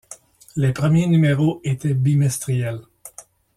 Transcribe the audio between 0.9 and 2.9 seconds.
numéros étaient bimestriels.